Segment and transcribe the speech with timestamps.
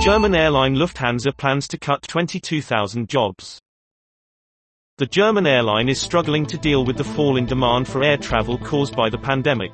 [0.00, 3.60] German airline Lufthansa plans to cut 22,000 jobs.
[4.96, 8.56] The German airline is struggling to deal with the fall in demand for air travel
[8.56, 9.72] caused by the pandemic.